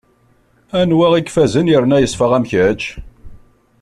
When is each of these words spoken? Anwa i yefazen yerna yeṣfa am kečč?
Anwa 0.79 1.07
i 1.15 1.19
yefazen 1.21 1.71
yerna 1.71 1.97
yeṣfa 1.99 2.27
am 2.37 2.45
kečč? 2.51 2.83